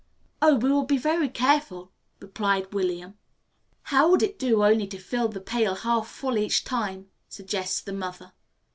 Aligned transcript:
"Oh, 0.41 0.55
we 0.55 0.71
will 0.71 0.85
be 0.87 0.97
very 0.97 1.29
careful," 1.29 1.91
replied 2.19 2.73
William. 2.73 3.19
"How 3.83 4.09
would 4.09 4.23
it 4.23 4.39
do 4.39 4.63
only 4.63 4.87
to 4.87 4.97
fill 4.97 5.27
the 5.27 5.39
pail 5.39 5.75
half 5.75 6.07
full 6.09 6.39
each 6.39 6.63
time," 6.63 7.11
suggests 7.29 7.81
the 7.81 7.93
mother. 7.93 8.33